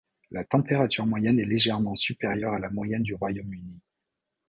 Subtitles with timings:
[0.31, 3.81] La température moyenne est légèrement supérieure à la moyenne du Royaume-Uni.